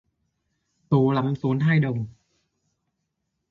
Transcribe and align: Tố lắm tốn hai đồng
Tố 0.89 1.11
lắm 1.11 1.33
tốn 1.41 1.59
hai 1.59 1.79
đồng 1.79 2.05